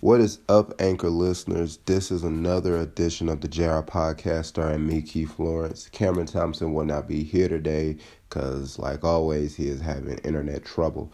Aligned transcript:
What 0.00 0.20
is 0.20 0.40
up, 0.50 0.74
Anchor 0.78 1.08
listeners? 1.08 1.78
This 1.86 2.10
is 2.10 2.22
another 2.22 2.76
edition 2.76 3.30
of 3.30 3.40
the 3.40 3.48
JR 3.48 3.80
Podcast 3.80 4.44
starring 4.44 4.86
me, 4.86 5.00
Keith 5.00 5.38
Lawrence. 5.38 5.88
Cameron 5.88 6.26
Thompson 6.26 6.74
will 6.74 6.84
not 6.84 7.08
be 7.08 7.24
here 7.24 7.48
today 7.48 7.96
because, 8.28 8.78
like 8.78 9.04
always, 9.04 9.56
he 9.56 9.68
is 9.68 9.80
having 9.80 10.18
internet 10.18 10.66
trouble. 10.66 11.10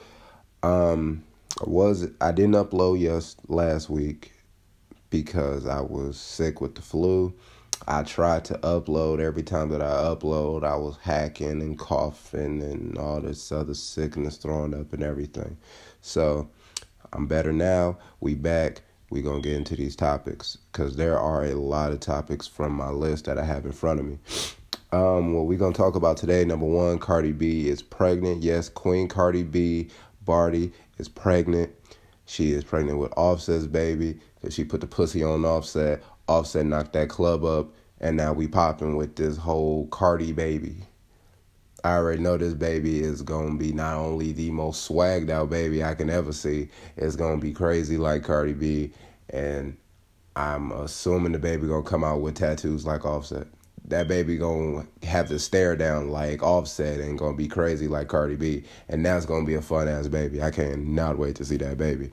Um, 0.64 1.22
was 1.64 2.08
I 2.20 2.32
didn't 2.32 2.56
upload 2.56 2.98
yes 2.98 3.36
last 3.46 3.88
week 3.88 4.32
because 5.10 5.64
I 5.64 5.80
was 5.80 6.18
sick 6.18 6.60
with 6.60 6.74
the 6.74 6.82
flu. 6.82 7.32
I 7.86 8.02
tried 8.02 8.44
to 8.46 8.54
upload 8.58 9.20
every 9.20 9.44
time 9.44 9.68
that 9.68 9.80
I 9.80 9.92
upload, 10.12 10.64
I 10.64 10.74
was 10.74 10.96
hacking 11.00 11.62
and 11.62 11.78
coughing 11.78 12.60
and 12.60 12.98
all 12.98 13.20
this 13.20 13.52
other 13.52 13.74
sickness 13.74 14.38
throwing 14.38 14.74
up 14.74 14.92
and 14.92 15.04
everything. 15.04 15.56
So 16.00 16.50
I'm 17.12 17.26
better 17.26 17.52
now. 17.52 17.98
We 18.20 18.34
back. 18.34 18.82
We 19.10 19.20
gonna 19.20 19.42
get 19.42 19.54
into 19.54 19.76
these 19.76 19.94
topics 19.94 20.56
because 20.72 20.96
there 20.96 21.18
are 21.18 21.44
a 21.44 21.54
lot 21.54 21.92
of 21.92 22.00
topics 22.00 22.46
from 22.46 22.72
my 22.72 22.88
list 22.88 23.26
that 23.26 23.38
I 23.38 23.44
have 23.44 23.66
in 23.66 23.72
front 23.72 24.00
of 24.00 24.06
me. 24.06 24.18
Um, 24.94 25.32
what 25.32 25.46
we 25.46 25.56
gonna 25.56 25.72
talk 25.72 25.94
about 25.94 26.18
today? 26.18 26.44
Number 26.44 26.66
one, 26.66 26.98
Cardi 26.98 27.32
B 27.32 27.66
is 27.66 27.80
pregnant. 27.80 28.42
Yes, 28.42 28.68
Queen 28.68 29.08
Cardi 29.08 29.42
B, 29.42 29.88
Bardi 30.22 30.70
is 30.98 31.08
pregnant. 31.08 31.72
She 32.26 32.52
is 32.52 32.62
pregnant 32.62 32.98
with 32.98 33.10
Offset's 33.16 33.66
baby 33.66 34.20
because 34.34 34.52
she 34.52 34.64
put 34.64 34.82
the 34.82 34.86
pussy 34.86 35.24
on 35.24 35.46
Offset. 35.46 36.02
Offset 36.28 36.66
knocked 36.66 36.92
that 36.92 37.08
club 37.08 37.42
up, 37.42 37.72
and 38.02 38.18
now 38.18 38.34
we 38.34 38.46
popping 38.46 38.96
with 38.96 39.16
this 39.16 39.38
whole 39.38 39.86
Cardi 39.86 40.30
baby. 40.32 40.84
I 41.84 41.96
already 41.96 42.22
know 42.22 42.36
this 42.36 42.54
baby 42.54 43.00
is 43.00 43.22
gonna 43.22 43.56
be 43.56 43.72
not 43.72 43.96
only 43.96 44.32
the 44.32 44.50
most 44.50 44.88
swagged 44.88 45.30
out 45.30 45.50
baby 45.50 45.82
I 45.82 45.94
can 45.94 46.10
ever 46.10 46.32
see, 46.32 46.68
it's 46.96 47.16
gonna 47.16 47.40
be 47.40 47.52
crazy 47.52 47.96
like 47.96 48.22
Cardi 48.22 48.52
B, 48.52 48.92
and 49.30 49.76
I'm 50.36 50.70
assuming 50.72 51.32
the 51.32 51.38
baby 51.38 51.66
gonna 51.66 51.82
come 51.82 52.04
out 52.04 52.20
with 52.20 52.36
tattoos 52.36 52.86
like 52.86 53.04
Offset. 53.04 53.48
That 53.88 54.06
baby 54.06 54.36
gonna 54.36 54.86
have 55.02 55.28
to 55.28 55.40
stare 55.40 55.74
down 55.74 56.10
like 56.10 56.42
Offset 56.42 57.00
and 57.00 57.18
gonna 57.18 57.36
be 57.36 57.48
crazy 57.48 57.88
like 57.88 58.06
Cardi 58.06 58.36
B, 58.36 58.62
and 58.88 59.04
that's 59.04 59.26
gonna 59.26 59.44
be 59.44 59.54
a 59.54 59.62
fun 59.62 59.88
ass 59.88 60.06
baby. 60.06 60.40
I 60.40 60.52
cannot 60.52 61.18
wait 61.18 61.34
to 61.36 61.44
see 61.44 61.56
that 61.56 61.78
baby. 61.78 62.12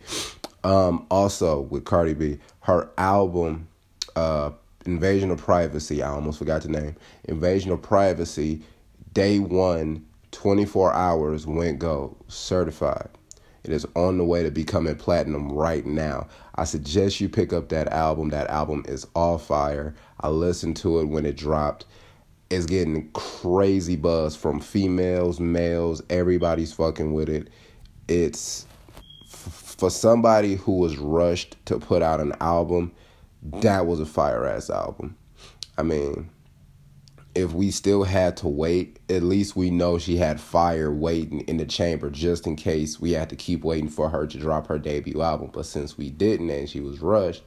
Um, 0.64 1.06
also 1.12 1.62
with 1.62 1.86
Cardi 1.86 2.16
B, 2.16 2.40
her 2.62 2.90
album, 2.98 3.68
uh, 4.16 4.50
Invasion 4.86 5.30
of 5.30 5.38
Privacy. 5.38 6.02
I 6.02 6.10
almost 6.10 6.40
forgot 6.40 6.64
the 6.64 6.70
name. 6.70 6.96
Invasion 7.26 7.72
of 7.72 7.82
Privacy 7.84 8.64
day 9.14 9.40
one, 9.40 10.06
24 10.32 10.94
hours 10.94 11.48
went 11.48 11.80
gold, 11.80 12.18
certified. 12.28 13.10
It 13.64 13.72
is 13.72 13.86
on 13.96 14.18
the 14.18 14.24
way 14.24 14.44
to 14.44 14.52
becoming 14.52 14.96
platinum 14.96 15.52
right 15.52 15.86
now. 15.86 16.28
I 16.56 16.64
suggest 16.64 17.20
you 17.20 17.30
pick 17.30 17.52
up 17.52 17.70
that 17.70 17.90
album. 17.90 18.30
That 18.30 18.50
album 18.50 18.86
is 18.88 19.06
all 19.16 19.38
fire. 19.38 19.96
I 20.22 20.30
listened 20.30 20.78
to 20.78 21.00
it 21.00 21.06
when 21.06 21.26
it 21.26 21.36
dropped. 21.36 21.86
It's 22.50 22.66
getting 22.66 23.12
crazy 23.12 23.96
buzz 23.96 24.36
from 24.36 24.60
females, 24.60 25.40
males, 25.40 26.02
everybody's 26.10 26.74
fucking 26.74 27.14
with 27.14 27.30
it. 27.30 27.50
It's 28.08 28.66
for 29.28 29.90
somebody 29.90 30.56
who 30.56 30.78
was 30.78 30.98
rushed 30.98 31.64
to 31.68 31.80
put 31.80 32.02
out 32.02 32.20
an 32.20 32.34
album, 32.42 32.92
that 33.44 33.86
was 33.86 34.00
a 34.00 34.06
fire 34.06 34.46
ass 34.46 34.70
album. 34.70 35.16
I 35.78 35.84
mean, 35.84 36.30
if 37.40 37.54
we 37.54 37.72
still 37.72 38.04
had 38.04 38.36
to 38.38 38.48
wait, 38.48 39.00
at 39.10 39.24
least 39.24 39.56
we 39.56 39.72
know 39.72 39.98
she 39.98 40.18
had 40.18 40.42
fire 40.42 40.92
waiting 40.92 41.42
in 41.42 41.58
the 41.58 41.66
chamber 41.66 42.10
just 42.10 42.46
in 42.46 42.56
case 42.56 43.00
we 43.00 43.12
had 43.12 43.30
to 43.30 43.36
keep 43.36 43.64
waiting 43.64 43.90
for 43.90 44.10
her 44.10 44.28
to 44.28 44.38
drop 44.38 44.68
her 44.68 44.78
debut 44.78 45.22
album. 45.22 45.50
But 45.54 45.66
since 45.66 45.98
we 45.98 46.10
didn't 46.10 46.50
and 46.50 46.70
she 46.70 46.82
was 46.82 47.00
rushed, 47.00 47.44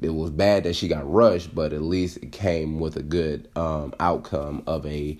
it 0.00 0.10
was 0.10 0.30
bad 0.30 0.64
that 0.64 0.74
she 0.74 0.88
got 0.88 1.10
rushed, 1.10 1.54
but 1.54 1.72
at 1.72 1.82
least 1.82 2.18
it 2.18 2.32
came 2.32 2.80
with 2.80 2.96
a 2.96 3.02
good 3.02 3.48
um, 3.56 3.94
outcome 4.00 4.62
of 4.66 4.86
a 4.86 5.18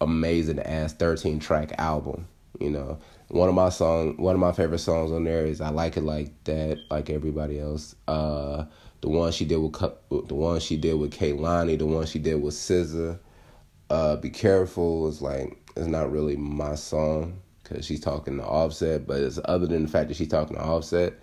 amazing 0.00 0.60
ass 0.60 0.92
13 0.94 1.40
track 1.40 1.72
album. 1.78 2.26
You 2.58 2.70
know, 2.70 2.98
one 3.28 3.48
of 3.48 3.54
my 3.54 3.68
song, 3.68 4.16
one 4.16 4.34
of 4.34 4.40
my 4.40 4.52
favorite 4.52 4.78
songs 4.78 5.12
on 5.12 5.24
there 5.24 5.46
is 5.46 5.60
"I 5.60 5.70
Like 5.70 5.96
It 5.96 6.02
Like 6.02 6.32
That," 6.44 6.78
like 6.90 7.10
everybody 7.10 7.58
else. 7.58 7.94
Uh, 8.06 8.64
the 9.00 9.08
one 9.08 9.32
she 9.32 9.44
did 9.44 9.56
with 9.56 10.28
the 10.28 10.34
one 10.34 10.60
she 10.60 10.76
did 10.76 10.94
with 10.94 11.12
Kehlani, 11.12 11.78
the 11.78 11.86
one 11.86 12.06
she 12.06 12.18
did 12.18 12.42
with 12.42 12.54
SZA. 12.54 13.18
Uh, 13.88 14.16
Be 14.16 14.30
careful 14.30 15.08
is 15.08 15.20
like 15.20 15.58
it's 15.76 15.86
not 15.86 16.12
really 16.12 16.36
my 16.36 16.74
song 16.74 17.40
because 17.62 17.84
she's 17.84 18.00
talking 18.00 18.36
to 18.38 18.44
Offset, 18.44 19.06
but 19.06 19.20
it's 19.20 19.38
other 19.44 19.66
than 19.66 19.84
the 19.84 19.88
fact 19.88 20.08
that 20.08 20.16
she's 20.16 20.28
talking 20.28 20.56
to 20.56 20.62
Offset. 20.62 21.14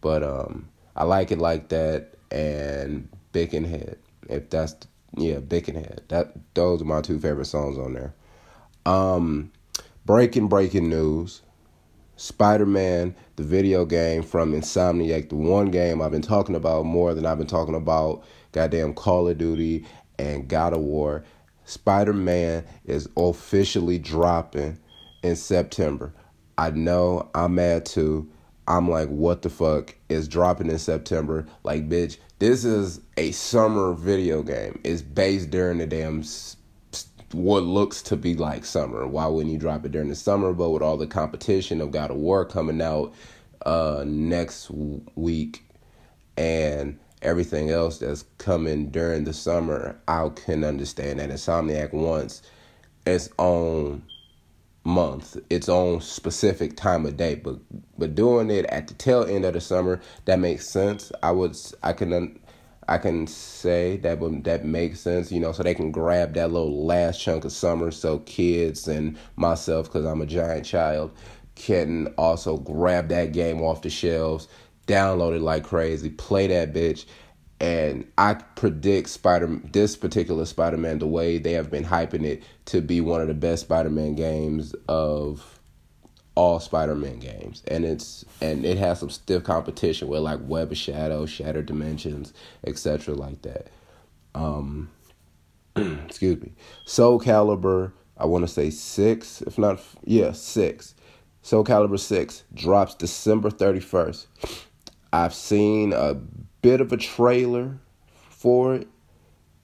But 0.00 0.22
um, 0.22 0.68
I 0.96 1.04
like 1.04 1.30
it 1.30 1.38
like 1.38 1.68
that 1.70 2.14
and 2.30 3.08
Bickenhead. 3.32 3.96
If 4.28 4.50
that's 4.50 4.74
yeah, 5.16 5.36
Bickenhead. 5.36 6.00
That 6.08 6.32
those 6.54 6.82
are 6.82 6.86
my 6.86 7.00
two 7.00 7.18
favorite 7.18 7.46
songs 7.46 7.78
on 7.78 7.94
there. 7.94 8.14
Um, 8.86 9.52
breaking 10.04 10.48
breaking 10.48 10.88
news. 10.88 11.42
Spider 12.16 12.66
Man, 12.66 13.14
the 13.36 13.42
video 13.42 13.84
game 13.84 14.22
from 14.22 14.52
Insomniac, 14.52 15.28
the 15.28 15.36
one 15.36 15.70
game 15.70 16.00
I've 16.00 16.12
been 16.12 16.22
talking 16.22 16.54
about 16.54 16.84
more 16.84 17.14
than 17.14 17.26
I've 17.26 17.38
been 17.38 17.46
talking 17.46 17.74
about 17.74 18.24
goddamn 18.52 18.94
Call 18.94 19.28
of 19.28 19.38
Duty 19.38 19.84
and 20.18 20.48
God 20.48 20.72
of 20.72 20.80
War. 20.80 21.24
Spider 21.64 22.12
Man 22.12 22.64
is 22.84 23.08
officially 23.16 23.98
dropping 23.98 24.78
in 25.22 25.34
September. 25.34 26.14
I 26.56 26.70
know 26.70 27.30
I'm 27.34 27.56
mad 27.56 27.86
too. 27.86 28.30
I'm 28.66 28.88
like, 28.88 29.08
what 29.08 29.42
the 29.42 29.50
fuck 29.50 29.94
is 30.08 30.28
dropping 30.28 30.70
in 30.70 30.78
September? 30.78 31.46
Like, 31.64 31.88
bitch, 31.88 32.18
this 32.38 32.64
is 32.64 33.00
a 33.16 33.32
summer 33.32 33.92
video 33.92 34.42
game. 34.42 34.80
It's 34.84 35.02
based 35.02 35.50
during 35.50 35.78
the 35.78 35.86
damn 35.86 36.22
what 37.34 37.64
looks 37.64 38.02
to 38.04 38.16
be 38.16 38.34
like 38.34 38.64
summer. 38.64 39.06
Why 39.06 39.26
wouldn't 39.26 39.52
you 39.52 39.58
drop 39.58 39.84
it 39.86 39.92
during 39.92 40.08
the 40.08 40.16
summer? 40.16 40.52
But 40.54 40.70
with 40.70 40.82
all 40.82 40.96
the 40.96 41.06
competition 41.08 41.80
of 41.80 41.92
God 41.92 42.10
of 42.10 42.18
War 42.18 42.44
coming 42.46 42.82
out 42.82 43.14
uh, 43.66 44.04
next 44.06 44.70
week 44.70 45.64
and 46.36 46.98
everything 47.22 47.70
else 47.70 47.98
that's 47.98 48.24
coming 48.38 48.90
during 48.90 49.24
the 49.24 49.32
summer, 49.34 49.98
I 50.08 50.28
can 50.30 50.64
understand 50.64 51.20
that 51.20 51.30
Insomniac 51.30 51.92
wants 51.92 52.42
its 53.06 53.28
own 53.38 54.04
month, 54.84 55.36
its 55.50 55.68
own 55.68 56.00
specific 56.00 56.76
time 56.76 57.06
of 57.06 57.16
day. 57.16 57.36
But 57.36 57.58
but 57.98 58.14
doing 58.14 58.50
it 58.50 58.66
at 58.66 58.88
the 58.88 58.94
tail 58.94 59.24
end 59.24 59.44
of 59.44 59.54
the 59.54 59.60
summer, 59.60 60.00
that 60.26 60.38
makes 60.38 60.68
sense. 60.68 61.12
I 61.22 61.32
would 61.32 61.56
I 61.82 61.92
can 61.94 62.38
I 62.88 62.98
can 62.98 63.26
say 63.26 63.96
that 63.98 64.18
would 64.18 64.44
that 64.44 64.64
makes 64.64 65.00
sense, 65.00 65.32
you 65.32 65.40
know, 65.40 65.52
so 65.52 65.62
they 65.62 65.74
can 65.74 65.90
grab 65.90 66.34
that 66.34 66.52
little 66.52 66.84
last 66.84 67.20
chunk 67.20 67.44
of 67.44 67.52
summer, 67.52 67.90
so 67.90 68.18
kids 68.20 68.88
and 68.88 69.16
myself, 69.36 69.86
because 69.86 70.04
I'm 70.04 70.20
a 70.20 70.26
giant 70.26 70.66
child, 70.66 71.12
can 71.54 72.08
also 72.18 72.58
grab 72.58 73.08
that 73.08 73.32
game 73.32 73.60
off 73.60 73.82
the 73.82 73.90
shelves, 73.90 74.48
download 74.86 75.36
it 75.36 75.42
like 75.42 75.64
crazy, 75.64 76.10
play 76.10 76.46
that 76.48 76.74
bitch, 76.74 77.06
and 77.60 78.06
I 78.18 78.34
predict 78.34 79.08
Spider 79.08 79.60
this 79.72 79.96
particular 79.96 80.44
Spider 80.44 80.76
Man 80.76 80.98
the 80.98 81.06
way 81.06 81.38
they 81.38 81.52
have 81.52 81.70
been 81.70 81.84
hyping 81.84 82.24
it 82.24 82.42
to 82.66 82.80
be 82.80 83.00
one 83.00 83.20
of 83.20 83.28
the 83.28 83.34
best 83.34 83.62
Spider 83.62 83.90
Man 83.90 84.14
games 84.14 84.74
of 84.88 85.53
all 86.34 86.58
Spider-Man 86.58 87.20
games, 87.20 87.62
and 87.68 87.84
it's 87.84 88.24
and 88.40 88.64
it 88.64 88.78
has 88.78 89.00
some 89.00 89.10
stiff 89.10 89.44
competition 89.44 90.08
with 90.08 90.20
like 90.20 90.40
Web 90.42 90.72
of 90.72 90.78
Shadow, 90.78 91.26
Shattered 91.26 91.66
Dimensions, 91.66 92.32
etc. 92.66 93.14
like 93.14 93.42
that. 93.42 93.68
Um, 94.34 94.90
excuse 95.76 96.42
me. 96.42 96.52
Soul 96.84 97.20
Calibur, 97.20 97.92
I 98.18 98.26
want 98.26 98.44
to 98.46 98.52
say 98.52 98.70
six, 98.70 99.42
if 99.42 99.58
not 99.58 99.80
yeah 100.04 100.32
six. 100.32 100.94
Soul 101.42 101.64
Calibur 101.64 101.98
six 101.98 102.42
drops 102.52 102.94
December 102.94 103.50
thirty 103.50 103.80
first. 103.80 104.26
I've 105.12 105.34
seen 105.34 105.92
a 105.92 106.14
bit 106.62 106.80
of 106.80 106.92
a 106.92 106.96
trailer 106.96 107.78
for 108.28 108.74
it. 108.74 108.88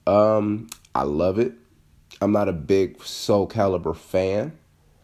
Um, 0.07 0.69
I 0.95 1.03
love 1.03 1.37
it. 1.39 1.53
I'm 2.21 2.31
not 2.31 2.47
a 2.47 2.53
big 2.53 3.01
Soul 3.03 3.47
Calibur 3.47 3.95
fan. 3.95 4.57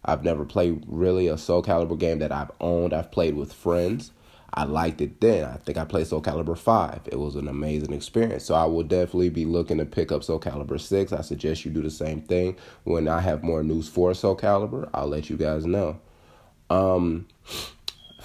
I've 0.07 0.23
never 0.23 0.45
played 0.45 0.83
really 0.87 1.27
a 1.27 1.37
Soul 1.37 1.61
Calibur 1.61 1.99
game 1.99 2.19
that 2.19 2.31
I've 2.31 2.51
owned. 2.61 2.93
I've 2.93 3.11
played 3.11 3.35
with 3.35 3.53
friends. 3.53 4.11
I 4.53 4.63
liked 4.63 5.01
it 5.01 5.19
then. 5.19 5.43
I 5.45 5.57
think 5.57 5.77
I 5.77 5.85
played 5.85 6.07
Soul 6.07 6.21
Calibur 6.21 6.57
5. 6.57 7.01
It 7.11 7.19
was 7.19 7.35
an 7.35 7.47
amazing 7.47 7.93
experience. 7.93 8.45
So 8.45 8.55
I 8.55 8.65
will 8.65 8.83
definitely 8.83 9.29
be 9.29 9.45
looking 9.45 9.77
to 9.77 9.85
pick 9.85 10.11
up 10.11 10.23
Soul 10.23 10.39
Calibur 10.39 10.79
6. 10.79 11.11
I 11.11 11.21
suggest 11.21 11.65
you 11.65 11.71
do 11.71 11.81
the 11.81 11.91
same 11.91 12.21
thing. 12.21 12.55
When 12.83 13.07
I 13.07 13.19
have 13.19 13.43
more 13.43 13.61
news 13.61 13.89
for 13.89 14.13
Soul 14.13 14.37
Calibur, 14.37 14.89
I'll 14.93 15.07
let 15.07 15.29
you 15.29 15.37
guys 15.37 15.65
know. 15.65 15.99
Um, 16.69 17.27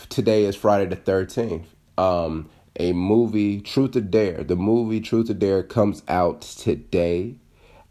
today 0.09 0.45
is 0.45 0.57
Friday 0.57 0.87
the 0.87 0.97
13th. 0.97 1.67
Um, 1.99 2.49
a 2.79 2.93
movie, 2.93 3.61
Truth 3.61 3.97
or 3.97 4.01
Dare. 4.01 4.43
The 4.45 4.57
movie 4.57 5.01
Truth 5.01 5.29
or 5.29 5.35
Dare 5.35 5.63
comes 5.63 6.03
out 6.09 6.41
today. 6.41 7.35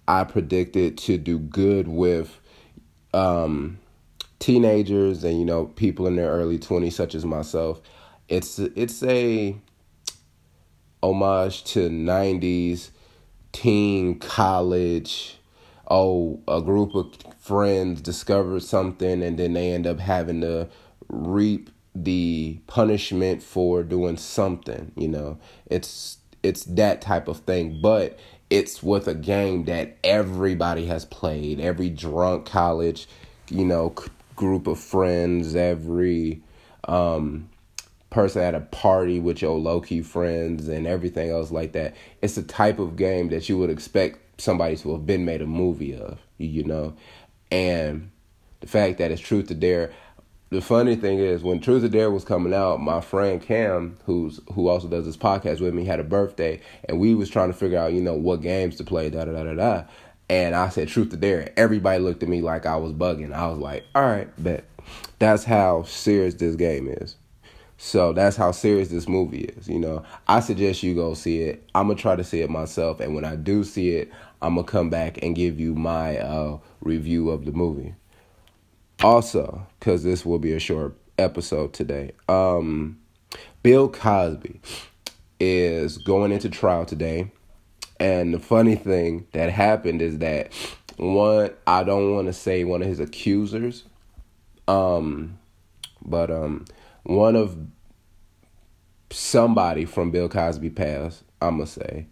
I 0.08 0.24
predicted 0.24 0.98
to 1.00 1.18
do 1.18 1.38
good 1.38 1.88
with 1.88 2.41
um, 3.14 3.80
teenagers 4.40 5.24
and 5.24 5.40
you 5.40 5.46
know 5.46 5.66
people 5.66 6.08
in 6.08 6.16
their 6.16 6.30
early 6.32 6.58
20s 6.58 6.94
such 6.94 7.14
as 7.14 7.26
myself 7.26 7.82
it's 8.28 8.58
it's 8.60 9.04
a 9.04 9.56
homage 11.04 11.64
to 11.66 11.90
90s 11.90 12.92
teen 13.52 14.20
college. 14.20 15.38
Oh, 15.90 16.40
a 16.48 16.62
group 16.62 16.96
of 16.96 17.14
friends 17.40 18.02
discover 18.02 18.60
something 18.60 19.22
and 19.22 19.38
then 19.38 19.54
they 19.54 19.72
end 19.72 19.86
up 19.86 20.00
having 20.00 20.42
to 20.42 20.70
reap 21.10 21.70
the 21.94 22.60
punishment 22.68 23.44
for 23.44 23.84
doing 23.84 24.16
something, 24.16 24.94
you 24.96 25.10
know. 25.10 25.38
It's 25.66 26.18
it's 26.44 26.64
that 26.64 27.02
type 27.02 27.28
of 27.28 27.40
thing, 27.40 27.82
but 27.82 28.18
it's 28.52 28.84
with 28.84 29.08
a 29.08 29.16
game 29.16 29.64
that 29.66 29.98
everybody 30.04 30.86
has 30.86 31.06
played. 31.06 31.60
Every 31.60 31.90
drunk 31.90 32.46
college, 32.46 33.08
you 33.50 33.66
know, 33.66 33.96
group 34.36 34.68
of 34.68 34.78
friends, 34.80 35.56
every 35.56 36.42
um 36.88 37.50
person 38.10 38.42
at 38.42 38.54
a 38.54 38.60
party 38.60 39.22
with 39.22 39.42
your 39.42 39.58
low 39.58 39.80
key 39.80 40.02
friends 40.02 40.68
and 40.68 40.86
everything 40.86 41.30
else 41.30 41.50
like 41.50 41.72
that. 41.72 41.96
It's 42.22 42.36
the 42.36 42.44
type 42.44 42.78
of 42.78 42.98
game 42.98 43.30
that 43.30 43.48
you 43.48 43.58
would 43.58 43.70
expect 43.70 44.42
somebody 44.42 44.76
to 44.76 44.92
have 44.92 45.06
been 45.06 45.24
made 45.24 45.42
a 45.42 45.48
movie 45.48 45.96
of, 45.96 46.20
you 46.38 46.66
know. 46.66 46.94
And 47.52 48.12
the 48.60 48.68
fact 48.68 48.98
that 48.98 49.12
it's 49.12 49.22
truth 49.22 49.48
to 49.48 49.56
dare. 49.56 49.94
The 50.52 50.60
funny 50.60 50.98
thing 50.98 51.20
is, 51.20 51.44
when 51.44 51.62
Truth 51.62 51.86
or 51.86 51.88
Dare 51.88 52.12
was 52.12 52.26
coming 52.26 52.54
out, 52.54 52.82
my 52.82 53.00
friend 53.00 53.42
Cam, 53.42 53.98
who's 54.04 54.42
who 54.52 54.68
also 54.68 54.90
does 54.90 55.06
this 55.06 55.16
podcast 55.16 55.62
with 55.62 55.74
me, 55.74 55.86
had 55.86 56.02
a 56.02 56.04
birthday, 56.04 56.60
and 56.90 57.00
we 57.00 57.16
was 57.16 57.30
trying 57.30 57.48
to 57.48 57.58
figure 57.58 57.78
out, 57.80 57.94
you 57.94 58.02
know, 58.02 58.16
what 58.16 58.42
games 58.42 58.76
to 58.76 58.84
play, 58.84 59.10
da 59.10 59.24
da 59.24 59.32
da 59.32 59.44
da 59.46 59.54
da. 59.54 59.84
And 60.30 60.54
I 60.54 60.68
said 60.68 60.90
Truth 60.90 61.14
or 61.14 61.18
Dare. 61.18 61.54
Everybody 61.56 62.04
looked 62.04 62.22
at 62.22 62.28
me 62.28 62.42
like 62.42 62.66
I 62.66 62.76
was 62.76 62.92
bugging. 62.92 63.32
I 63.32 63.48
was 63.48 63.60
like, 63.60 63.86
all 63.96 64.02
right, 64.02 64.28
bet. 64.44 64.66
That's 65.20 65.46
how 65.46 65.84
serious 65.84 66.34
this 66.34 66.58
game 66.58 66.90
is. 66.90 67.16
So 67.78 68.12
that's 68.12 68.36
how 68.36 68.52
serious 68.52 68.90
this 68.90 69.08
movie 69.08 69.46
is. 69.46 69.70
You 69.70 69.80
know, 69.80 70.04
I 70.28 70.42
suggest 70.42 70.84
you 70.84 70.96
go 70.96 71.14
see 71.14 71.44
it. 71.44 71.66
I'm 71.74 71.88
gonna 71.88 71.98
try 71.98 72.18
to 72.18 72.26
see 72.26 72.42
it 72.42 72.50
myself, 72.50 73.00
and 73.00 73.16
when 73.16 73.24
I 73.24 73.38
do 73.38 73.64
see 73.64 73.92
it, 73.92 74.12
I'm 74.42 74.56
gonna 74.56 74.68
come 74.68 74.90
back 74.90 75.24
and 75.24 75.34
give 75.34 75.62
you 75.62 75.76
my 75.76 76.18
uh, 76.18 76.58
review 76.82 77.30
of 77.30 77.46
the 77.46 77.54
movie. 77.54 77.96
Also, 79.04 79.66
because 79.80 80.04
this 80.04 80.26
will 80.26 80.38
be 80.38 80.54
a 80.54 80.60
short 80.60 80.96
episode 81.18 81.74
today, 81.74 82.12
um, 82.30 83.00
Bill 83.64 83.90
Cosby 83.90 84.62
is 85.40 85.98
going 85.98 86.32
into 86.32 86.50
trial 86.50 86.86
today, 86.86 87.32
and 88.00 88.32
the 88.32 88.40
funny 88.40 88.76
thing 88.76 89.26
that 89.34 89.50
happened 89.50 90.04
is 90.04 90.20
that 90.20 90.54
one 90.98 91.50
I 91.66 91.84
don't 91.84 92.14
want 92.14 92.28
to 92.28 92.34
say 92.34 92.64
one 92.64 92.84
of 92.84 92.88
his 92.88 93.00
accusers, 93.00 93.86
um, 94.68 95.40
but 96.06 96.30
um 96.30 96.66
one 97.04 97.36
of 97.36 97.58
somebody 99.10 99.86
from 99.86 100.12
Bill 100.12 100.30
Cosby 100.30 100.70
past, 100.70 101.24
I'm 101.42 101.58
gonna 101.58 101.66
say, 101.66 102.06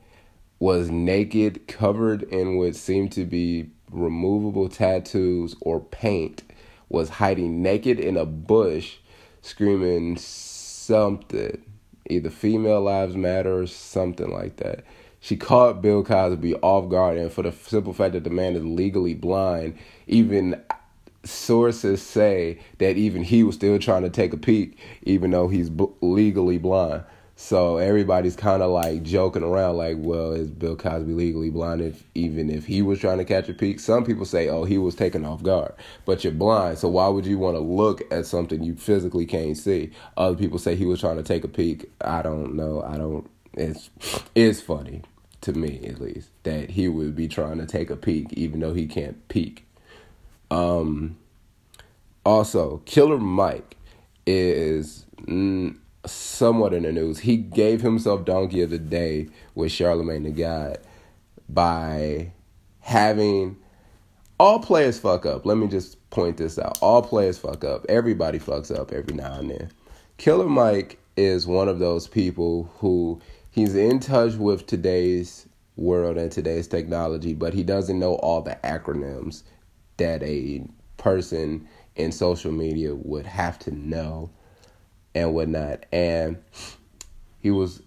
was 0.57 0.89
naked, 0.89 1.67
covered 1.67 2.23
in 2.23 2.57
what 2.57 2.75
seemed 2.75 3.11
to 3.11 3.25
be 3.25 3.69
removable 3.91 4.69
tattoos 4.69 5.55
or 5.61 5.79
paint, 5.79 6.43
was 6.89 7.09
hiding 7.09 7.61
naked 7.61 7.99
in 7.99 8.17
a 8.17 8.25
bush, 8.25 8.97
screaming 9.41 10.17
something, 10.17 11.63
either 12.09 12.29
female 12.29 12.81
lives 12.81 13.15
matter 13.15 13.61
or 13.61 13.67
something 13.67 14.31
like 14.31 14.57
that. 14.57 14.83
She 15.21 15.35
caught 15.37 15.81
Bill 15.81 16.03
Cosby 16.03 16.55
off 16.55 16.89
guard, 16.89 17.17
and 17.17 17.31
for 17.31 17.43
the 17.43 17.51
simple 17.51 17.93
fact 17.93 18.13
that 18.13 18.23
the 18.23 18.29
man 18.29 18.55
is 18.55 18.65
legally 18.65 19.13
blind, 19.13 19.77
even 20.07 20.61
sources 21.23 22.01
say 22.01 22.59
that 22.77 22.97
even 22.97 23.23
he 23.23 23.43
was 23.43 23.55
still 23.55 23.77
trying 23.79 24.03
to 24.03 24.09
take 24.09 24.33
a 24.33 24.37
peek, 24.37 24.77
even 25.03 25.31
though 25.31 25.49
he's 25.49 25.69
b- 25.69 25.87
legally 26.01 26.57
blind. 26.57 27.03
So 27.41 27.77
everybody's 27.77 28.35
kind 28.35 28.61
of 28.61 28.69
like 28.69 29.01
joking 29.01 29.43
around, 29.43 29.77
like, 29.77 29.95
well, 29.97 30.33
is 30.33 30.51
Bill 30.51 30.75
Cosby 30.75 31.13
legally 31.13 31.49
blind? 31.49 31.79
If 31.79 32.03
even 32.13 32.49
if 32.49 32.65
he 32.65 32.81
was 32.81 32.99
trying 32.99 33.17
to 33.17 33.23
catch 33.23 33.47
a 33.47 33.53
peek, 33.53 33.79
some 33.79 34.03
people 34.03 34.25
say, 34.25 34.49
oh, 34.49 34.65
he 34.65 34.77
was 34.77 34.93
taken 34.93 35.23
off 35.23 35.41
guard. 35.41 35.73
But 36.03 36.25
you're 36.25 36.33
blind, 36.33 36.79
so 36.79 36.89
why 36.89 37.07
would 37.07 37.25
you 37.25 37.39
want 37.39 37.55
to 37.55 37.61
look 37.61 38.01
at 38.11 38.25
something 38.25 38.61
you 38.61 38.75
physically 38.75 39.25
can't 39.25 39.57
see? 39.57 39.91
Other 40.17 40.35
people 40.35 40.59
say 40.59 40.75
he 40.75 40.85
was 40.85 40.99
trying 40.99 41.15
to 41.15 41.23
take 41.23 41.45
a 41.45 41.47
peek. 41.47 41.89
I 42.01 42.21
don't 42.21 42.55
know. 42.55 42.83
I 42.83 42.97
don't. 42.97 43.25
It's 43.53 43.89
it's 44.35 44.59
funny 44.59 45.03
to 45.39 45.53
me 45.53 45.79
at 45.87 46.01
least 46.01 46.31
that 46.43 46.71
he 46.71 46.89
would 46.89 47.15
be 47.15 47.29
trying 47.29 47.57
to 47.59 47.65
take 47.65 47.89
a 47.89 47.95
peek, 47.95 48.33
even 48.33 48.59
though 48.59 48.73
he 48.73 48.85
can't 48.85 49.25
peek. 49.29 49.65
Um, 50.51 51.17
also, 52.25 52.81
Killer 52.85 53.17
Mike 53.17 53.77
is 54.27 55.05
mm, 55.21 55.77
somewhat 56.11 56.73
in 56.73 56.83
the 56.83 56.91
news. 56.91 57.19
He 57.19 57.37
gave 57.37 57.81
himself 57.81 58.25
Donkey 58.25 58.61
of 58.61 58.69
the 58.69 58.79
Day 58.79 59.27
with 59.55 59.71
Charlemagne 59.71 60.23
the 60.23 60.31
God 60.31 60.79
by 61.47 62.31
having 62.81 63.57
all 64.39 64.59
players 64.59 64.99
fuck 64.99 65.25
up. 65.25 65.45
Let 65.45 65.57
me 65.57 65.67
just 65.67 66.09
point 66.09 66.37
this 66.37 66.57
out. 66.57 66.77
All 66.81 67.01
players 67.01 67.37
fuck 67.37 67.63
up. 67.63 67.85
Everybody 67.89 68.39
fucks 68.39 68.73
up 68.73 68.91
every 68.91 69.13
now 69.13 69.33
and 69.33 69.51
then. 69.51 69.71
Killer 70.17 70.47
Mike 70.47 70.99
is 71.17 71.45
one 71.45 71.67
of 71.67 71.79
those 71.79 72.07
people 72.07 72.71
who 72.77 73.21
he's 73.51 73.75
in 73.75 73.99
touch 73.99 74.35
with 74.35 74.65
today's 74.65 75.47
world 75.75 76.17
and 76.17 76.31
today's 76.31 76.67
technology, 76.67 77.33
but 77.33 77.53
he 77.53 77.63
doesn't 77.63 77.99
know 77.99 78.15
all 78.15 78.41
the 78.41 78.57
acronyms 78.63 79.43
that 79.97 80.23
a 80.23 80.63
person 80.97 81.67
in 81.95 82.11
social 82.11 82.51
media 82.51 82.95
would 82.95 83.25
have 83.25 83.59
to 83.59 83.71
know 83.71 84.29
and 85.15 85.33
whatnot. 85.33 85.85
And 85.91 86.37
he 87.41 87.51
was 87.51 87.81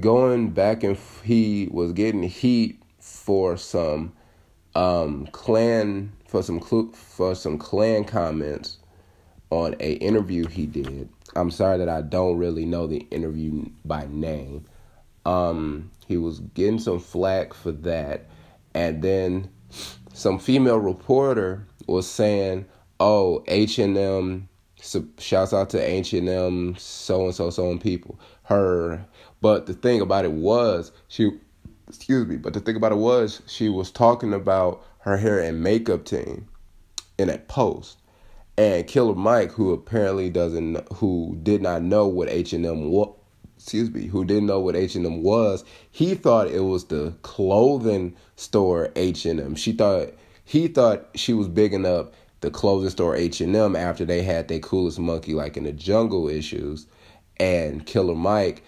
going 0.00 0.50
back 0.50 0.82
and 0.82 0.96
f- 0.96 1.22
he 1.24 1.68
was 1.70 1.92
getting 1.92 2.22
heat 2.22 2.82
for 2.98 3.56
some 3.56 4.12
um, 4.74 5.26
Klan 5.32 6.12
for 6.26 6.42
some 6.42 6.60
cl- 6.60 6.92
for 6.92 7.34
some 7.34 7.58
clan 7.58 8.04
comments 8.04 8.78
on 9.50 9.74
a 9.80 9.94
interview 9.94 10.46
he 10.46 10.66
did. 10.66 11.08
I'm 11.34 11.50
sorry 11.50 11.78
that 11.78 11.88
I 11.88 12.02
don't 12.02 12.38
really 12.38 12.64
know 12.64 12.86
the 12.86 13.06
interview 13.10 13.66
by 13.84 14.06
name. 14.10 14.64
Um, 15.24 15.90
he 16.06 16.16
was 16.16 16.40
getting 16.40 16.78
some 16.78 17.00
flack 17.00 17.54
for 17.54 17.72
that, 17.72 18.26
and 18.74 19.02
then 19.02 19.50
some 20.12 20.38
female 20.38 20.78
reporter 20.78 21.66
was 21.86 22.08
saying, 22.08 22.66
"Oh, 23.00 23.44
H 23.46 23.78
and 23.78 23.96
M." 23.96 24.48
So 24.86 25.04
shouts 25.18 25.52
out 25.52 25.70
to 25.70 25.78
H 25.80 26.12
and 26.12 26.28
M, 26.28 26.76
so 26.78 27.24
and 27.24 27.34
so, 27.34 27.50
so 27.50 27.70
and 27.70 27.80
people. 27.80 28.18
Her, 28.44 29.04
but 29.40 29.66
the 29.66 29.74
thing 29.74 30.00
about 30.00 30.24
it 30.24 30.32
was 30.32 30.92
she, 31.08 31.32
excuse 31.88 32.26
me, 32.26 32.36
but 32.36 32.54
the 32.54 32.60
thing 32.60 32.76
about 32.76 32.92
it 32.92 32.98
was 32.98 33.42
she 33.46 33.68
was 33.68 33.90
talking 33.90 34.32
about 34.32 34.84
her 35.00 35.16
hair 35.16 35.40
and 35.40 35.62
makeup 35.62 36.04
team 36.04 36.46
in 37.18 37.28
a 37.30 37.38
post, 37.38 37.98
and 38.56 38.86
Killer 38.86 39.14
Mike, 39.14 39.50
who 39.50 39.72
apparently 39.72 40.30
doesn't, 40.30 40.80
who 40.94 41.36
did 41.42 41.62
not 41.62 41.82
know 41.82 42.06
what 42.06 42.28
H 42.28 42.52
and 42.52 42.64
M 42.64 42.90
was, 42.90 43.14
excuse 43.56 43.90
me, 43.90 44.06
who 44.06 44.24
didn't 44.24 44.46
know 44.46 44.60
what 44.60 44.76
H&M 44.76 45.22
was, 45.22 45.64
he 45.90 46.14
thought 46.14 46.48
it 46.48 46.60
was 46.60 46.84
the 46.84 47.12
clothing 47.22 48.14
store 48.36 48.90
H&M. 48.94 49.54
She 49.54 49.72
thought 49.72 50.12
he 50.44 50.68
thought 50.68 51.08
she 51.16 51.32
was 51.32 51.48
bigging 51.48 51.84
up 51.84 52.14
the 52.46 52.50
clothing 52.52 52.90
store 52.90 53.16
H&M 53.16 53.74
after 53.74 54.04
they 54.04 54.22
had 54.22 54.46
their 54.46 54.60
coolest 54.60 55.00
monkey 55.00 55.34
like 55.34 55.56
in 55.56 55.64
the 55.64 55.72
jungle 55.72 56.28
issues 56.28 56.86
and 57.38 57.84
Killer 57.84 58.14
Mike 58.14 58.62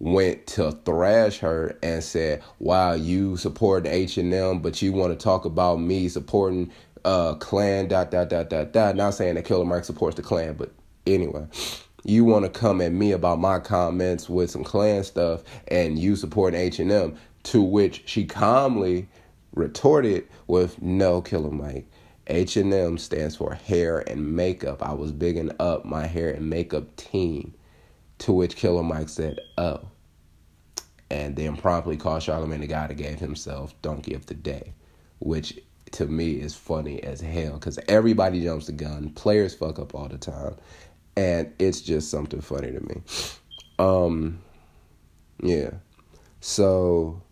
went 0.00 0.44
to 0.48 0.72
thrash 0.84 1.38
her 1.38 1.78
and 1.84 2.02
said, 2.02 2.42
"Wow, 2.58 2.94
you 2.94 3.36
support 3.36 3.86
H&M, 3.86 4.58
but 4.58 4.82
you 4.82 4.92
want 4.92 5.16
to 5.16 5.24
talk 5.24 5.44
about 5.44 5.80
me 5.80 6.08
supporting 6.08 6.72
uh 7.04 7.34
Klan 7.34 7.86
dot 7.86 8.10
dot 8.10 8.28
dot 8.28 8.50
dot 8.50 8.72
dot." 8.72 8.96
Not 8.96 9.14
saying 9.14 9.36
that 9.36 9.44
Killer 9.44 9.64
Mike 9.64 9.84
supports 9.84 10.16
the 10.16 10.22
Klan, 10.22 10.54
but 10.54 10.72
anyway 11.06 11.46
you 12.04 12.24
want 12.24 12.44
to 12.44 12.50
come 12.50 12.80
at 12.80 12.90
me 12.90 13.12
about 13.12 13.38
my 13.38 13.60
comments 13.60 14.28
with 14.28 14.50
some 14.50 14.64
Klan 14.64 15.04
stuff 15.04 15.44
and 15.68 15.96
you 15.96 16.16
support 16.16 16.52
H&M 16.52 17.16
to 17.44 17.62
which 17.62 18.02
she 18.06 18.24
calmly 18.24 19.06
retorted 19.54 20.26
with 20.46 20.80
no 20.80 21.20
killer 21.20 21.50
mike 21.50 21.86
h&m 22.28 22.98
stands 22.98 23.36
for 23.36 23.54
hair 23.54 23.98
and 24.08 24.34
makeup 24.36 24.82
i 24.82 24.92
was 24.92 25.12
bigging 25.12 25.50
up 25.58 25.84
my 25.84 26.06
hair 26.06 26.30
and 26.30 26.48
makeup 26.48 26.94
team 26.96 27.54
to 28.18 28.32
which 28.32 28.56
killer 28.56 28.82
mike 28.82 29.08
said 29.08 29.38
oh 29.58 29.80
and 31.10 31.36
then 31.36 31.56
promptly 31.56 31.96
called 31.96 32.22
charlemagne 32.22 32.60
the 32.60 32.66
guy 32.66 32.86
that 32.86 32.94
gave 32.94 33.18
himself 33.18 33.74
donkey 33.82 34.14
of 34.14 34.26
the 34.26 34.34
day 34.34 34.72
which 35.18 35.58
to 35.90 36.06
me 36.06 36.32
is 36.32 36.54
funny 36.54 37.02
as 37.02 37.20
hell 37.20 37.54
because 37.54 37.78
everybody 37.88 38.42
jumps 38.42 38.66
the 38.66 38.72
gun 38.72 39.10
players 39.10 39.54
fuck 39.54 39.78
up 39.78 39.94
all 39.94 40.08
the 40.08 40.16
time 40.16 40.54
and 41.16 41.52
it's 41.58 41.80
just 41.80 42.10
something 42.10 42.40
funny 42.40 42.72
to 42.72 42.80
me. 42.80 43.02
Um, 43.78 44.40
yeah. 45.42 45.70
So 46.40 47.22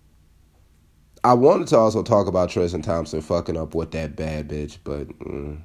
I 1.22 1.34
wanted 1.34 1.68
to 1.68 1.78
also 1.78 2.02
talk 2.02 2.26
about 2.26 2.50
Tristan 2.50 2.82
Thompson 2.82 3.20
fucking 3.20 3.56
up 3.56 3.74
with 3.74 3.90
that 3.92 4.16
bad 4.16 4.48
bitch, 4.48 4.78
but 4.84 5.08
mm, 5.20 5.60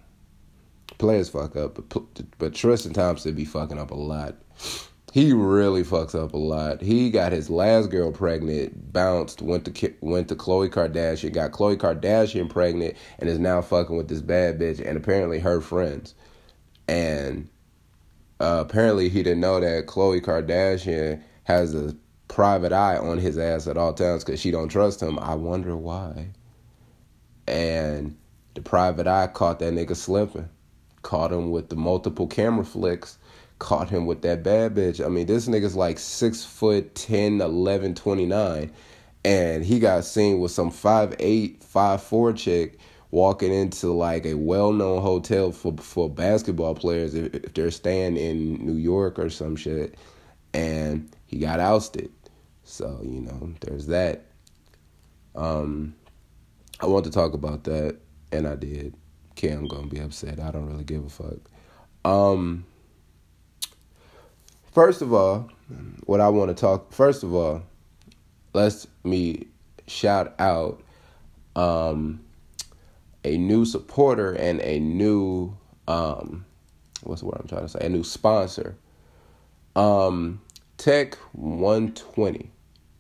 players 0.97 1.29
fuck 1.29 1.55
up. 1.55 1.75
But 1.89 2.37
but 2.37 2.53
Tristan 2.53 2.93
Thompson 2.93 3.35
be 3.35 3.45
fucking 3.45 3.79
up 3.79 3.91
a 3.91 3.95
lot. 3.95 4.35
he 5.13 5.31
really 5.31 5.81
fucks 5.83 6.13
up 6.13 6.33
a 6.33 6.37
lot. 6.37 6.81
He 6.81 7.09
got 7.09 7.31
his 7.31 7.49
last 7.49 7.89
girl 7.89 8.11
pregnant, 8.11 8.91
bounced, 8.91 9.41
went 9.41 9.63
to 9.63 9.93
went 10.01 10.27
to 10.27 10.35
Khloe 10.35 10.69
Kardashian, 10.69 11.31
got 11.31 11.51
Khloe 11.51 11.77
Kardashian 11.77 12.49
pregnant, 12.49 12.95
and 13.19 13.29
is 13.29 13.39
now 13.39 13.61
fucking 13.61 13.95
with 13.95 14.09
this 14.09 14.21
bad 14.21 14.59
bitch, 14.59 14.85
and 14.85 14.97
apparently 14.97 15.39
her 15.39 15.61
friends. 15.61 16.15
And 16.89 17.47
uh, 18.41 18.65
apparently 18.67 19.07
he 19.07 19.23
didn't 19.23 19.39
know 19.39 19.61
that 19.61 19.85
Khloe 19.85 20.21
Kardashian 20.21 21.23
has 21.45 21.73
a 21.73 21.95
private 22.27 22.73
eye 22.73 22.97
on 22.97 23.17
his 23.17 23.37
ass 23.37 23.67
at 23.67 23.77
all 23.77 23.93
times 23.93 24.23
because 24.23 24.39
she 24.39 24.51
don't 24.51 24.69
trust 24.69 25.01
him. 25.01 25.19
I 25.19 25.35
wonder 25.35 25.75
why. 25.75 26.29
And 27.47 28.17
the 28.53 28.61
private 28.61 29.07
eye 29.07 29.27
caught 29.27 29.59
that 29.59 29.73
nigga 29.73 29.95
slipping, 29.95 30.49
caught 31.01 31.31
him 31.31 31.51
with 31.51 31.69
the 31.69 31.75
multiple 31.75 32.27
camera 32.27 32.65
flicks 32.65 33.17
caught 33.59 33.89
him 33.89 34.05
with 34.05 34.21
that 34.23 34.43
bad 34.43 34.75
bitch. 34.75 35.03
I 35.03 35.09
mean, 35.09 35.27
this 35.27 35.47
nigga's 35.47 35.75
like 35.75 35.99
six 35.99 36.43
foot 36.43 36.93
10, 36.95 37.41
11, 37.41 37.95
29. 37.95 38.71
And 39.23 39.65
he 39.65 39.79
got 39.79 40.05
seen 40.05 40.39
with 40.39 40.51
some 40.51 40.69
five 40.69 41.15
eight, 41.19 41.63
five 41.63 42.03
four 42.03 42.31
chick 42.31 42.77
walking 43.11 43.53
into 43.53 43.91
like 43.91 44.25
a 44.25 44.35
well 44.35 44.71
known 44.71 45.01
hotel 45.01 45.51
for 45.51 45.73
for 45.77 46.09
basketball 46.09 46.75
players 46.75 47.15
if, 47.15 47.33
if 47.33 47.53
they're 47.53 47.71
staying 47.71 48.17
in 48.17 48.63
New 48.63 48.75
York 48.75 49.17
or 49.17 49.29
some 49.29 49.55
shit. 49.55 49.95
And 50.53 51.09
he 51.35 51.41
got 51.41 51.59
ousted. 51.59 52.13
So, 52.63 53.01
you 53.03 53.19
know, 53.19 53.53
there's 53.59 53.87
that. 53.87 54.23
Um 55.35 55.93
I 56.79 56.85
want 56.85 57.03
to 57.03 57.11
talk 57.11 57.33
about 57.33 57.65
that 57.65 57.97
and 58.31 58.47
I 58.47 58.55
did. 58.55 58.95
Okay, 59.31 59.51
I'm 59.51 59.67
gonna 59.67 59.87
be 59.87 59.99
upset. 59.99 60.39
I 60.39 60.49
don't 60.51 60.65
really 60.65 60.85
give 60.85 61.03
a 61.03 61.09
fuck. 61.09 61.39
Um 62.05 62.65
First 64.71 65.01
of 65.01 65.11
all, 65.13 65.49
what 66.05 66.21
I 66.21 66.29
want 66.29 66.55
to 66.55 66.55
talk 66.55 66.93
first 66.93 67.21
of 67.23 67.33
all, 67.33 67.63
let's 68.53 68.87
me 69.03 69.47
shout 69.87 70.35
out 70.39 70.81
um, 71.57 72.23
a 73.25 73.37
new 73.37 73.65
supporter 73.65 74.31
and 74.33 74.61
a 74.61 74.79
new 74.79 75.57
um, 75.89 76.45
what's 77.03 77.21
the 77.21 77.27
word 77.27 77.39
I'm 77.41 77.47
trying 77.49 77.63
to 77.63 77.69
say? 77.69 77.79
A 77.81 77.89
new 77.89 78.05
sponsor. 78.05 78.77
Um, 79.75 80.39
Tech 80.85 81.15
120. 81.31 82.51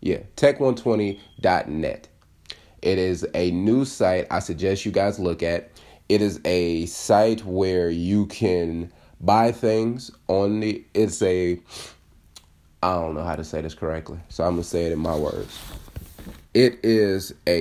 Yeah, 0.01 0.21
tech120.net. 0.37 2.07
It 2.81 2.97
is 2.97 3.27
a 3.35 3.51
new 3.51 3.85
site 3.85 4.25
I 4.31 4.39
suggest 4.39 4.87
you 4.87 4.91
guys 4.91 5.19
look 5.19 5.43
at. 5.43 5.69
It 6.09 6.23
is 6.23 6.41
a 6.45 6.87
site 6.87 7.45
where 7.45 7.91
you 7.91 8.25
can 8.25 8.91
buy 9.21 9.51
things 9.51 10.09
on 10.27 10.61
the 10.61 10.83
it's 10.95 11.21
a 11.21 11.59
I 12.81 12.95
don't 12.95 13.13
know 13.13 13.23
how 13.23 13.35
to 13.35 13.43
say 13.43 13.61
this 13.61 13.75
correctly, 13.75 14.17
so 14.29 14.43
I'm 14.43 14.53
gonna 14.53 14.63
say 14.63 14.87
it 14.87 14.91
in 14.91 14.97
my 14.97 15.15
words. 15.15 15.55
It 16.55 16.79
is 16.81 17.35
a 17.45 17.53